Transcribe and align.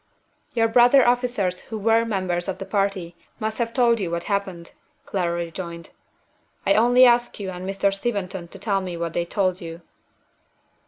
"Your 0.55 0.67
brother 0.67 1.07
officers 1.07 1.59
who 1.59 1.77
were 1.77 2.05
members 2.05 2.47
of 2.47 2.57
the 2.57 2.65
party 2.65 3.15
must 3.39 3.59
have 3.59 3.71
told 3.71 3.99
you 3.99 4.09
what 4.09 4.23
happened," 4.23 4.71
Clara 5.05 5.33
rejoined. 5.45 5.91
"I 6.65 6.73
only 6.73 7.05
ask 7.05 7.39
you 7.39 7.51
and 7.51 7.69
Mr. 7.69 7.93
Steventon 7.93 8.47
to 8.47 8.57
tell 8.57 8.81
me 8.81 8.97
what 8.97 9.13
they 9.13 9.25
told 9.25 9.61
you." 9.61 9.83